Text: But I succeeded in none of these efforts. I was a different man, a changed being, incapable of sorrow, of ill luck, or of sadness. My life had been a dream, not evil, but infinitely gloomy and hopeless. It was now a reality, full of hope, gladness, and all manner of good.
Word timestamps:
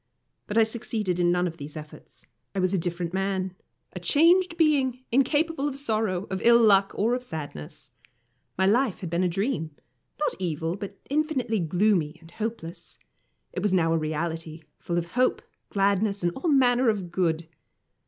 But 0.47 0.57
I 0.57 0.63
succeeded 0.63 1.19
in 1.19 1.31
none 1.31 1.45
of 1.45 1.57
these 1.57 1.77
efforts. 1.77 2.25
I 2.55 2.59
was 2.59 2.73
a 2.73 2.77
different 2.79 3.13
man, 3.13 3.53
a 3.93 3.99
changed 3.99 4.57
being, 4.57 5.03
incapable 5.11 5.67
of 5.67 5.77
sorrow, 5.77 6.25
of 6.31 6.41
ill 6.43 6.59
luck, 6.59 6.91
or 6.95 7.13
of 7.13 7.23
sadness. 7.23 7.91
My 8.57 8.65
life 8.65 9.01
had 9.01 9.11
been 9.11 9.23
a 9.23 9.27
dream, 9.27 9.75
not 10.19 10.33
evil, 10.39 10.75
but 10.75 10.97
infinitely 11.11 11.59
gloomy 11.59 12.17
and 12.19 12.31
hopeless. 12.31 12.97
It 13.53 13.61
was 13.61 13.73
now 13.73 13.93
a 13.93 13.97
reality, 13.99 14.63
full 14.79 14.97
of 14.97 15.11
hope, 15.11 15.43
gladness, 15.69 16.23
and 16.23 16.31
all 16.35 16.49
manner 16.49 16.89
of 16.89 17.11
good. 17.11 17.47